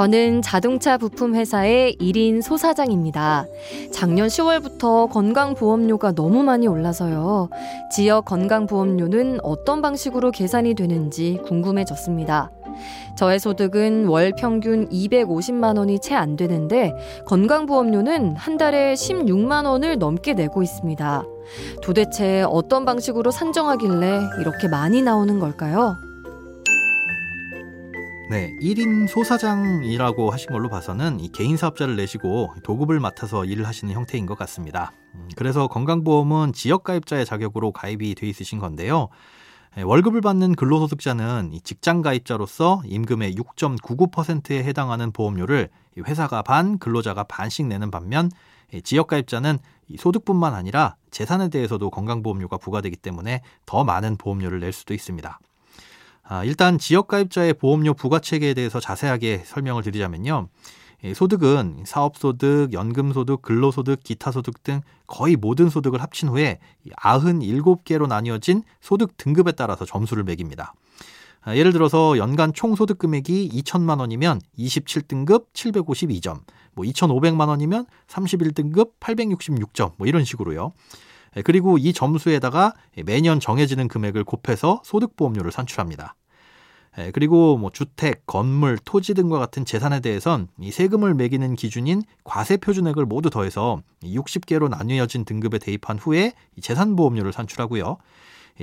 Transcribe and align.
저는 0.00 0.40
자동차 0.40 0.96
부품 0.96 1.34
회사의 1.34 1.94
1인 2.00 2.40
소사장입니다. 2.40 3.44
작년 3.92 4.28
10월부터 4.28 5.10
건강보험료가 5.10 6.12
너무 6.12 6.42
많이 6.42 6.66
올라서요. 6.66 7.50
지역 7.92 8.24
건강보험료는 8.24 9.40
어떤 9.42 9.82
방식으로 9.82 10.30
계산이 10.30 10.72
되는지 10.72 11.40
궁금해졌습니다. 11.44 12.50
저의 13.18 13.38
소득은 13.38 14.06
월 14.06 14.32
평균 14.34 14.88
250만 14.88 15.76
원이 15.76 16.00
채 16.00 16.14
안 16.14 16.34
되는데 16.34 16.94
건강보험료는 17.26 18.36
한 18.36 18.56
달에 18.56 18.94
16만 18.94 19.66
원을 19.66 19.98
넘게 19.98 20.32
내고 20.32 20.62
있습니다. 20.62 21.24
도대체 21.82 22.42
어떤 22.48 22.86
방식으로 22.86 23.30
산정하길래 23.30 24.20
이렇게 24.40 24.66
많이 24.66 25.02
나오는 25.02 25.38
걸까요? 25.38 25.98
네, 28.30 28.56
1인 28.60 29.08
소사장이라고 29.08 30.30
하신 30.30 30.50
걸로 30.50 30.68
봐서는 30.68 31.18
이 31.18 31.32
개인 31.32 31.56
사업자를 31.56 31.96
내시고 31.96 32.54
도급을 32.62 33.00
맡아서 33.00 33.44
일을 33.44 33.66
하시는 33.66 33.92
형태인 33.92 34.24
것 34.24 34.38
같습니다. 34.38 34.92
음, 35.16 35.28
그래서 35.34 35.66
건강보험은 35.66 36.52
지역가입자의 36.52 37.26
자격으로 37.26 37.72
가입이 37.72 38.14
돼 38.14 38.28
있으신 38.28 38.60
건데요. 38.60 39.08
예, 39.78 39.82
월급을 39.82 40.20
받는 40.20 40.54
근로소득자는 40.54 41.58
직장 41.64 42.02
가입자로서 42.02 42.82
임금의 42.84 43.34
6.99%에 43.34 44.62
해당하는 44.62 45.10
보험료를 45.10 45.68
회사가 45.98 46.42
반, 46.42 46.78
근로자가 46.78 47.24
반씩 47.24 47.66
내는 47.66 47.90
반면 47.90 48.30
지역 48.84 49.08
가입자는 49.08 49.58
소득뿐만 49.98 50.54
아니라 50.54 50.94
재산에 51.10 51.48
대해서도 51.48 51.90
건강보험료가 51.90 52.58
부과되기 52.58 52.94
때문에 52.94 53.42
더 53.66 53.82
많은 53.82 54.18
보험료를 54.18 54.60
낼 54.60 54.72
수도 54.72 54.94
있습니다. 54.94 55.40
아, 56.32 56.44
일단 56.44 56.78
지역 56.78 57.08
가입자의 57.08 57.54
보험료 57.54 57.92
부과 57.92 58.20
체계에 58.20 58.54
대해서 58.54 58.78
자세하게 58.78 59.42
설명을 59.44 59.82
드리자면요. 59.82 60.46
소득은 61.12 61.82
사업소득, 61.84 62.72
연금소득, 62.72 63.42
근로소득, 63.42 64.04
기타소득 64.04 64.62
등 64.62 64.80
거의 65.08 65.34
모든 65.34 65.68
소득을 65.68 66.00
합친 66.00 66.28
후에 66.28 66.60
97개로 66.98 68.06
나뉘어진 68.06 68.62
소득 68.80 69.16
등급에 69.16 69.50
따라서 69.52 69.84
점수를 69.84 70.22
매깁니다. 70.22 70.72
아, 71.40 71.56
예를 71.56 71.72
들어서 71.72 72.16
연간 72.16 72.52
총 72.52 72.76
소득 72.76 72.98
금액이 72.98 73.48
2천만 73.52 73.98
원이면 73.98 74.40
27등급 74.56 75.46
752점, 75.52 76.42
뭐 76.74 76.84
2,500만 76.84 77.48
원이면 77.48 77.86
31등급 78.06 79.00
866점, 79.00 79.94
뭐 79.96 80.06
이런 80.06 80.24
식으로요. 80.24 80.74
그리고 81.44 81.76
이 81.76 81.92
점수에다가 81.92 82.74
매년 83.04 83.40
정해지는 83.40 83.88
금액을 83.88 84.22
곱해서 84.22 84.80
소득보험료를 84.84 85.50
산출합니다. 85.50 86.14
예, 86.98 87.10
그리고 87.12 87.56
뭐 87.56 87.70
주택, 87.70 88.26
건물, 88.26 88.78
토지 88.84 89.14
등과 89.14 89.38
같은 89.38 89.64
재산에 89.64 90.00
대해선 90.00 90.48
이 90.58 90.72
세금을 90.72 91.14
매기는 91.14 91.54
기준인 91.54 92.02
과세 92.24 92.56
표준액을 92.56 93.06
모두 93.06 93.30
더해서 93.30 93.80
60개로 94.02 94.68
나뉘어진 94.68 95.24
등급에 95.24 95.58
대입한 95.58 95.98
후에 95.98 96.32
재산 96.60 96.96
보험료를 96.96 97.32
산출하고요. 97.32 97.96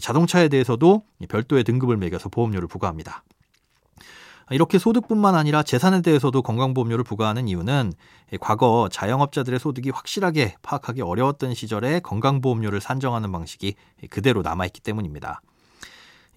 자동차에 0.00 0.48
대해서도 0.48 1.02
별도의 1.28 1.64
등급을 1.64 1.96
매겨서 1.98 2.30
보험료를 2.30 2.66
부과합니다. 2.66 3.22
이렇게 4.50 4.78
소득뿐만 4.78 5.34
아니라 5.34 5.62
재산에 5.62 6.02
대해서도 6.02 6.42
건강보험료를 6.42 7.04
부과하는 7.04 7.48
이유는 7.48 7.92
과거 8.40 8.88
자영업자들의 8.92 9.58
소득이 9.58 9.90
확실하게 9.90 10.56
파악하기 10.60 11.00
어려웠던 11.00 11.54
시절에 11.54 12.00
건강보험료를 12.00 12.80
산정하는 12.80 13.32
방식이 13.32 13.74
그대로 14.10 14.42
남아있기 14.42 14.80
때문입니다. 14.82 15.40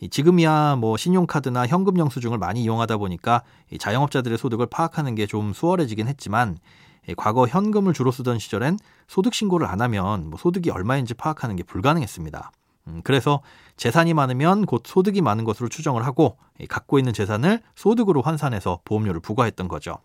지금이야 0.10 0.76
뭐 0.76 0.98
신용카드나 0.98 1.68
현금 1.68 1.98
영수증을 1.98 2.38
많이 2.38 2.62
이용하다 2.64 2.98
보니까 2.98 3.44
자영업자들의 3.80 4.38
소득을 4.38 4.68
파악하는 4.68 5.16
게 5.16 5.28
좀 5.28 5.54
수월해지긴 5.54 6.08
했지만 6.08 6.58
과거 7.18 7.48
현금을 7.48 7.94
주로 7.94 8.12
쓰던 8.12 8.40
시절엔 8.40 8.78
소득 9.08 9.34
신고를 9.34 9.68
안 9.68 9.82
하면 9.82 10.30
뭐 10.30 10.38
소득이 10.38 10.70
얼마인지 10.70 11.14
파악하는 11.14 11.56
게 11.56 11.64
불가능했습니다. 11.64 12.52
음, 12.88 13.02
그래서 13.04 13.42
재산이 13.76 14.14
많으면 14.14 14.66
곧 14.66 14.84
소득이 14.86 15.22
많은 15.22 15.44
것으로 15.44 15.70
추정을 15.70 16.06
하고 16.06 16.38
갖고 16.70 17.00
있는 17.00 17.14
재산을 17.14 17.62
소득으로 17.76 18.22
환산해서 18.22 18.80
보험료를 18.86 19.20
부과했던 19.22 19.68
거죠. 19.68 19.98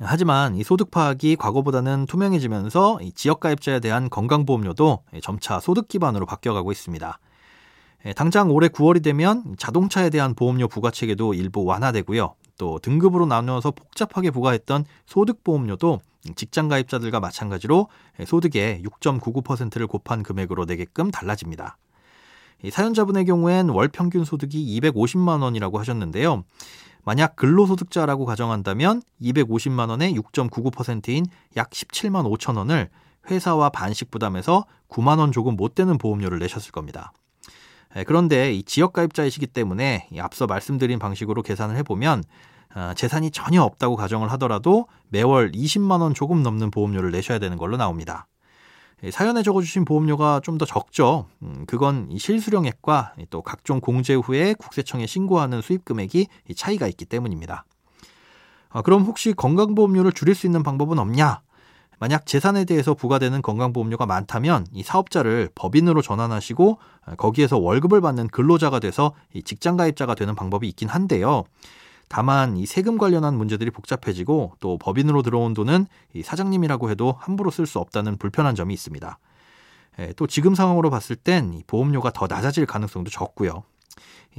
하지만 0.00 0.56
이 0.56 0.64
소득 0.64 0.90
파악이 0.90 1.36
과거보다는 1.36 2.06
투명해지면서 2.06 2.98
지역가입자에 3.14 3.78
대한 3.80 4.10
건강보험료도 4.10 5.04
점차 5.22 5.60
소득 5.60 5.86
기반으로 5.86 6.26
바뀌어가고 6.26 6.72
있습니다. 6.72 7.18
예, 8.06 8.12
당장 8.12 8.50
올해 8.50 8.68
9월이 8.68 9.02
되면 9.02 9.56
자동차에 9.56 10.10
대한 10.10 10.34
보험료 10.34 10.68
부과 10.68 10.90
체계도 10.90 11.34
일부 11.34 11.64
완화되고요. 11.64 12.34
또 12.58 12.78
등급으로 12.80 13.26
나누어서 13.26 13.70
복잡하게 13.70 14.30
부과했던 14.30 14.84
소득보험료도 15.06 16.00
직장 16.36 16.68
가입자들과 16.68 17.20
마찬가지로 17.20 17.88
소득의 18.26 18.82
6.99%를 18.84 19.86
곱한 19.86 20.22
금액으로 20.22 20.64
내게끔 20.66 21.10
달라집니다. 21.10 21.76
사연자분의 22.70 23.26
경우엔 23.26 23.70
월 23.70 23.88
평균 23.88 24.24
소득이 24.24 24.80
250만 24.80 25.42
원이라고 25.42 25.78
하셨는데요. 25.78 26.44
만약 27.04 27.36
근로소득자라고 27.36 28.24
가정한다면 28.24 29.02
250만 29.20 29.90
원의 29.90 30.14
6.99%인 30.14 31.26
약 31.56 31.70
17만 31.70 32.24
5천 32.24 32.56
원을 32.56 32.88
회사와 33.30 33.70
반씩 33.70 34.10
부담해서 34.10 34.64
9만 34.88 35.18
원 35.18 35.32
조금 35.32 35.56
못 35.56 35.74
되는 35.74 35.98
보험료를 35.98 36.38
내셨을 36.38 36.72
겁니다. 36.72 37.12
예, 37.96 38.04
그런데 38.04 38.52
이 38.52 38.62
지역 38.62 38.92
가입자이시기 38.92 39.46
때문에 39.48 40.08
앞서 40.18 40.46
말씀드린 40.46 40.98
방식으로 40.98 41.42
계산을 41.42 41.76
해보면 41.78 42.24
어, 42.74 42.92
재산이 42.96 43.30
전혀 43.30 43.62
없다고 43.62 43.94
가정을 43.96 44.30
하더라도 44.32 44.86
매월 45.08 45.52
20만 45.52 46.00
원 46.00 46.12
조금 46.12 46.42
넘는 46.42 46.70
보험료를 46.70 47.12
내셔야 47.12 47.38
되는 47.38 47.56
걸로 47.56 47.76
나옵니다. 47.76 48.26
예, 49.04 49.10
사연에 49.10 49.42
적어주신 49.42 49.84
보험료가 49.84 50.40
좀 50.42 50.58
더 50.58 50.64
적죠. 50.64 51.26
음, 51.42 51.64
그건 51.66 52.08
실수령액과 52.16 53.14
또 53.30 53.42
각종 53.42 53.80
공제 53.80 54.14
후에 54.14 54.54
국세청에 54.54 55.06
신고하는 55.06 55.60
수입 55.62 55.84
금액이 55.84 56.26
차이가 56.56 56.86
있기 56.88 57.04
때문입니다. 57.04 57.64
아, 58.70 58.82
그럼 58.82 59.02
혹시 59.02 59.32
건강보험료를 59.34 60.10
줄일 60.12 60.34
수 60.34 60.46
있는 60.46 60.64
방법은 60.64 60.98
없냐? 60.98 61.42
만약 61.98 62.26
재산에 62.26 62.64
대해서 62.64 62.94
부과되는 62.94 63.42
건강보험료가 63.42 64.06
많다면 64.06 64.66
이 64.72 64.82
사업자를 64.82 65.50
법인으로 65.54 66.02
전환하시고 66.02 66.78
거기에서 67.16 67.58
월급을 67.58 68.00
받는 68.00 68.28
근로자가 68.28 68.80
돼서 68.80 69.14
직장 69.44 69.76
가입자가 69.76 70.14
되는 70.14 70.34
방법이 70.34 70.68
있긴 70.68 70.88
한데요. 70.88 71.44
다만 72.08 72.56
이 72.56 72.66
세금 72.66 72.98
관련한 72.98 73.36
문제들이 73.36 73.70
복잡해지고 73.70 74.54
또 74.60 74.78
법인으로 74.78 75.22
들어온 75.22 75.54
돈은 75.54 75.86
이 76.12 76.22
사장님이라고 76.22 76.90
해도 76.90 77.16
함부로 77.18 77.50
쓸 77.50 77.66
수 77.66 77.78
없다는 77.78 78.18
불편한 78.18 78.54
점이 78.54 78.74
있습니다. 78.74 79.18
또 80.16 80.26
지금 80.26 80.54
상황으로 80.54 80.90
봤을 80.90 81.16
땐 81.16 81.62
보험료가 81.66 82.10
더 82.12 82.26
낮아질 82.28 82.66
가능성도 82.66 83.10
적고요. 83.10 83.62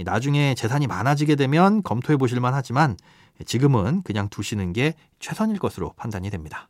나중에 0.04 0.54
재산이 0.56 0.88
많아지게 0.88 1.36
되면 1.36 1.82
검토해 1.82 2.18
보실 2.18 2.40
만 2.40 2.54
하지만 2.54 2.98
지금은 3.46 4.02
그냥 4.04 4.30
두시는 4.30 4.74
게 4.74 4.94
최선일 5.20 5.58
것으로 5.58 5.94
판단이 5.96 6.30
됩니다. 6.30 6.70